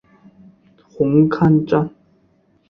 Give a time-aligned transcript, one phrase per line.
[0.89, 1.87] 红磡站。